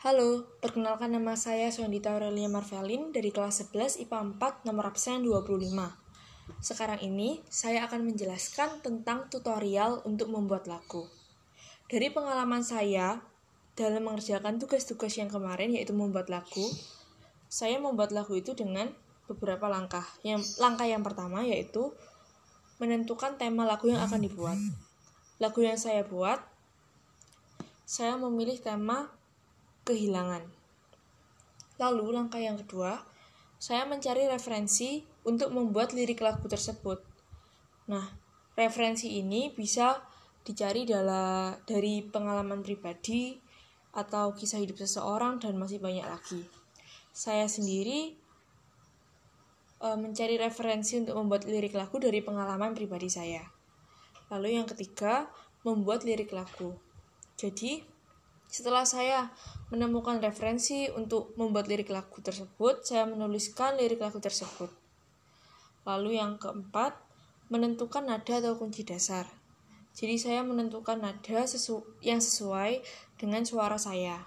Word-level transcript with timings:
Halo, 0.00 0.48
perkenalkan 0.64 1.12
nama 1.12 1.36
saya 1.36 1.68
Sondita 1.68 2.16
Aurelia 2.16 2.48
Marvelin 2.48 3.12
dari 3.12 3.28
kelas 3.28 3.68
11 3.68 4.00
IPA 4.08 4.32
4 4.40 4.64
nomor 4.64 4.88
absen 4.88 5.20
25. 5.20 5.76
Sekarang 6.56 7.04
ini 7.04 7.44
saya 7.52 7.84
akan 7.84 8.08
menjelaskan 8.08 8.80
tentang 8.80 9.28
tutorial 9.28 10.00
untuk 10.08 10.32
membuat 10.32 10.64
lagu. 10.72 11.04
Dari 11.92 12.08
pengalaman 12.16 12.64
saya 12.64 13.20
dalam 13.76 14.08
mengerjakan 14.08 14.56
tugas-tugas 14.56 15.20
yang 15.20 15.28
kemarin 15.28 15.76
yaitu 15.76 15.92
membuat 15.92 16.32
lagu, 16.32 16.64
saya 17.52 17.76
membuat 17.76 18.16
lagu 18.16 18.32
itu 18.32 18.56
dengan 18.56 18.88
beberapa 19.28 19.68
langkah. 19.68 20.08
Yang 20.24 20.56
langkah 20.64 20.88
yang 20.88 21.04
pertama 21.04 21.44
yaitu 21.44 21.92
menentukan 22.80 23.36
tema 23.36 23.68
lagu 23.68 23.92
yang 23.92 24.00
akan 24.00 24.24
dibuat. 24.24 24.56
Lagu 25.36 25.60
yang 25.60 25.76
saya 25.76 26.08
buat 26.08 26.40
saya 27.84 28.16
memilih 28.16 28.56
tema 28.64 29.19
kehilangan. 29.90 30.46
Lalu, 31.82 32.14
langkah 32.14 32.38
yang 32.38 32.54
kedua, 32.54 33.02
saya 33.58 33.82
mencari 33.84 34.30
referensi 34.30 35.02
untuk 35.26 35.50
membuat 35.50 35.92
lirik 35.92 36.22
lagu 36.22 36.46
tersebut. 36.46 37.02
Nah, 37.90 38.06
referensi 38.54 39.18
ini 39.18 39.50
bisa 39.50 39.98
dicari 40.46 40.88
dalam 40.88 41.58
dari 41.68 42.00
pengalaman 42.00 42.64
pribadi 42.64 43.36
atau 43.90 44.32
kisah 44.32 44.62
hidup 44.62 44.80
seseorang 44.80 45.42
dan 45.42 45.58
masih 45.58 45.82
banyak 45.82 46.06
lagi. 46.06 46.40
Saya 47.10 47.50
sendiri 47.50 48.14
e, 49.82 49.88
mencari 49.98 50.38
referensi 50.38 50.96
untuk 50.96 51.18
membuat 51.18 51.44
lirik 51.44 51.74
lagu 51.74 51.98
dari 51.98 52.22
pengalaman 52.22 52.72
pribadi 52.72 53.10
saya. 53.10 53.42
Lalu 54.30 54.62
yang 54.62 54.66
ketiga, 54.70 55.26
membuat 55.66 56.06
lirik 56.06 56.30
lagu. 56.30 56.78
Jadi, 57.34 57.82
setelah 58.50 58.82
saya 58.82 59.30
menemukan 59.70 60.18
referensi 60.18 60.90
untuk 60.90 61.38
membuat 61.38 61.70
lirik 61.70 61.94
lagu 61.94 62.18
tersebut, 62.18 62.82
saya 62.82 63.06
menuliskan 63.06 63.78
lirik 63.78 64.02
lagu 64.02 64.18
tersebut. 64.18 64.66
Lalu 65.86 66.18
yang 66.18 66.36
keempat, 66.36 66.98
menentukan 67.46 68.10
nada 68.10 68.42
atau 68.42 68.58
kunci 68.58 68.82
dasar. 68.82 69.30
Jadi 69.94 70.18
saya 70.18 70.42
menentukan 70.42 70.98
nada 70.98 71.46
sesu 71.46 71.82
yang 72.02 72.18
sesuai 72.18 72.82
dengan 73.18 73.46
suara 73.46 73.78
saya. 73.78 74.26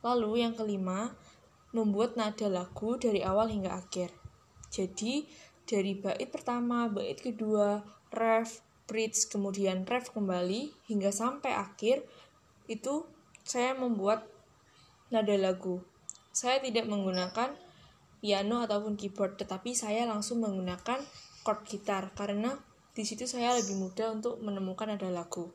Lalu 0.00 0.44
yang 0.44 0.56
kelima, 0.56 1.12
membuat 1.76 2.16
nada 2.16 2.48
lagu 2.48 2.96
dari 2.96 3.20
awal 3.20 3.52
hingga 3.52 3.76
akhir. 3.76 4.08
Jadi 4.72 5.28
dari 5.68 5.92
bait 5.96 6.28
pertama, 6.32 6.88
bait 6.88 7.20
kedua, 7.20 7.84
ref, 8.08 8.64
bridge, 8.88 9.28
kemudian 9.28 9.84
ref 9.84 10.08
kembali 10.16 10.72
hingga 10.88 11.12
sampai 11.12 11.52
akhir 11.52 12.04
itu 12.68 13.04
saya 13.48 13.72
membuat 13.72 14.28
nada 15.08 15.32
lagu. 15.40 15.80
Saya 16.36 16.60
tidak 16.60 16.84
menggunakan 16.84 17.56
piano 18.20 18.60
ataupun 18.60 19.00
keyboard, 19.00 19.40
tetapi 19.40 19.72
saya 19.72 20.04
langsung 20.04 20.44
menggunakan 20.44 21.00
chord 21.40 21.60
gitar 21.64 22.12
karena 22.12 22.60
di 22.92 23.08
situ 23.08 23.24
saya 23.24 23.56
lebih 23.56 23.80
mudah 23.80 24.12
untuk 24.12 24.36
menemukan 24.44 24.92
nada 24.92 25.08
lagu. 25.08 25.48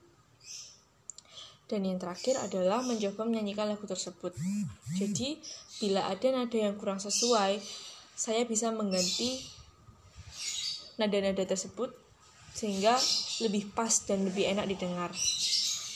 Dan 1.69 1.86
yang 1.86 2.02
terakhir 2.02 2.41
adalah 2.41 2.81
mencoba 2.81 3.30
menyanyikan 3.30 3.69
lagu 3.69 3.86
tersebut. 3.86 4.33
Jadi, 4.97 5.38
bila 5.77 6.09
ada 6.09 6.27
nada 6.33 6.58
yang 6.58 6.75
kurang 6.75 6.97
sesuai, 6.97 7.61
saya 8.17 8.41
bisa 8.49 8.73
mengganti 8.73 9.41
nada-nada 10.97 11.45
tersebut 11.45 11.94
sehingga 12.53 12.94
lebih 13.41 13.73
pas 13.73 13.89
dan 14.05 14.25
lebih 14.25 14.49
enak 14.53 14.69
didengar. 14.69 15.09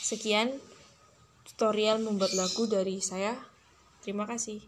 Sekian 0.07 0.57
tutorial 1.57 1.97
membuat 2.05 2.37
lagu 2.37 2.69
dari 2.69 3.01
saya. 3.01 3.33
Terima 4.05 4.29
kasih. 4.29 4.61